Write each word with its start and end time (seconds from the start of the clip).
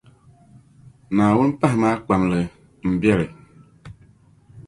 Naawuni 1.15 1.53
pahimi 1.59 1.87
a 1.93 2.01
kpamli 2.05 2.41
m 2.89 2.93
biɛli. 3.01 3.27